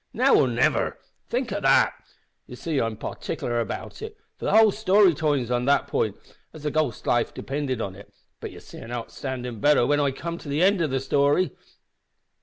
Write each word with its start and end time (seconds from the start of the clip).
`Now 0.15 0.35
or 0.35 0.47
niver!' 0.47 0.97
Think 1.29 1.53
o' 1.53 1.59
that! 1.61 1.93
You 2.47 2.55
see 2.55 2.81
I'm 2.81 2.97
partikler 2.97 3.61
about 3.61 4.01
it, 4.01 4.17
for 4.35 4.45
the 4.45 4.57
whole 4.57 4.71
story 4.71 5.13
turns 5.13 5.51
on 5.51 5.65
that 5.65 5.85
pint, 5.87 6.17
as 6.53 6.63
the 6.63 6.71
ghost's 6.71 7.05
life 7.05 7.35
depended 7.35 7.81
on 7.81 7.93
it, 7.95 8.11
but 8.39 8.49
ye'll 8.51 8.61
see 8.61 8.79
an' 8.79 8.89
onderstan' 8.89 9.59
better 9.61 9.85
whin 9.85 9.99
I 9.99 10.09
come 10.09 10.39
to 10.39 10.49
the 10.49 10.63
end 10.63 10.81
o' 10.81 10.87
the 10.87 10.99
story." 10.99 11.51